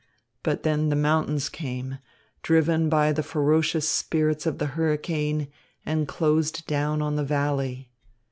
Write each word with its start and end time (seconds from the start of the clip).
But 0.41 0.63
then 0.63 0.89
the 0.89 0.95
mountains 0.95 1.47
came, 1.47 1.99
driven 2.41 2.89
by 2.89 3.11
the 3.11 3.21
ferocious 3.21 3.87
spirits 3.87 4.47
of 4.47 4.57
the 4.57 4.65
hurricane, 4.73 5.47
and 5.85 6.07
closed 6.07 6.65
down 6.65 7.03
on 7.03 7.17
the 7.17 7.23
valley. 7.23 7.91